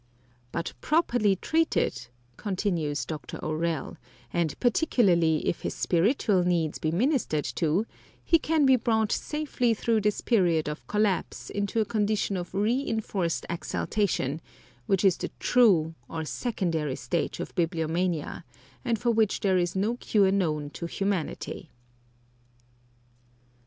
"But 0.51 0.73
properly 0.81 1.35
treated," 1.35 2.07
continues 2.35 3.05
Dr. 3.05 3.39
O'Rell, 3.45 3.97
"and 4.33 4.59
particularly 4.59 5.47
if 5.47 5.61
his 5.61 5.75
spiritual 5.75 6.43
needs 6.43 6.79
be 6.79 6.89
ministered 6.89 7.45
to, 7.57 7.85
he 8.25 8.39
can 8.39 8.65
be 8.65 8.77
brought 8.77 9.11
safely 9.11 9.75
through 9.75 10.01
this 10.01 10.19
period 10.21 10.67
of 10.67 10.87
collapse 10.87 11.51
into 11.51 11.81
a 11.81 11.85
condition 11.85 12.35
of 12.35 12.51
reenforced 12.55 13.45
exaltation, 13.47 14.41
which 14.87 15.05
is 15.05 15.17
the 15.17 15.29
true, 15.39 15.93
or 16.09 16.25
secondary 16.25 16.95
stage 16.95 17.39
of, 17.39 17.53
bibliomania, 17.53 18.43
and 18.83 18.97
for 18.97 19.11
which 19.11 19.41
there 19.41 19.59
is 19.59 19.75
no 19.75 19.97
cure 19.97 20.31
known 20.31 20.71
to 20.71 20.87
humanity." 20.87 21.69